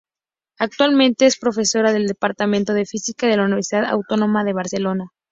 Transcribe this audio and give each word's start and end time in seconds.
Actualmente 0.57 1.27
es 1.27 1.37
profesora 1.37 1.93
del 1.93 2.07
departamento 2.07 2.73
de 2.73 2.87
física 2.87 3.27
de 3.27 3.37
la 3.37 3.43
Universidad 3.43 3.85
Autónoma 3.85 4.43
de 4.43 4.51
Barcelona. 4.53 5.11